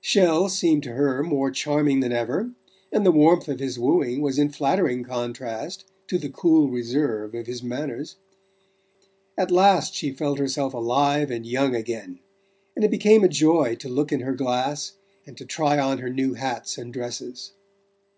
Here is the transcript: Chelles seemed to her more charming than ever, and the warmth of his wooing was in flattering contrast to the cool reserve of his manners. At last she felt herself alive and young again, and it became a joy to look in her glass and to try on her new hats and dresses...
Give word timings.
Chelles 0.00 0.56
seemed 0.58 0.82
to 0.84 0.92
her 0.94 1.22
more 1.22 1.50
charming 1.50 2.00
than 2.00 2.12
ever, 2.12 2.52
and 2.90 3.04
the 3.04 3.12
warmth 3.12 3.46
of 3.46 3.58
his 3.60 3.78
wooing 3.78 4.22
was 4.22 4.38
in 4.38 4.48
flattering 4.48 5.04
contrast 5.04 5.84
to 6.06 6.16
the 6.16 6.30
cool 6.30 6.70
reserve 6.70 7.34
of 7.34 7.46
his 7.46 7.62
manners. 7.62 8.16
At 9.36 9.50
last 9.50 9.94
she 9.94 10.10
felt 10.10 10.38
herself 10.38 10.72
alive 10.72 11.30
and 11.30 11.44
young 11.44 11.74
again, 11.74 12.20
and 12.74 12.86
it 12.86 12.90
became 12.90 13.22
a 13.22 13.28
joy 13.28 13.74
to 13.80 13.88
look 13.90 14.12
in 14.12 14.20
her 14.20 14.32
glass 14.34 14.94
and 15.26 15.36
to 15.36 15.44
try 15.44 15.78
on 15.78 15.98
her 15.98 16.08
new 16.08 16.32
hats 16.32 16.78
and 16.78 16.90
dresses... 16.90 17.52